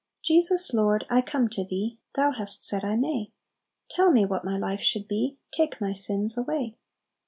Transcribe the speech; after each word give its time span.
"Jesus, 0.23 0.73
Lord, 0.73 1.05
I 1.11 1.21
come 1.21 1.47
to 1.49 1.63
Thee, 1.63 1.99
Thou 2.15 2.31
hast 2.31 2.65
said 2.65 2.83
I 2.83 2.95
may; 2.95 3.31
Tell 3.87 4.11
me 4.11 4.25
what 4.25 4.43
my 4.43 4.57
life 4.57 4.81
should 4.81 5.07
be, 5.07 5.37
Take 5.53 5.79
my 5.79 5.93
sins 5.93 6.35
away. 6.35 6.75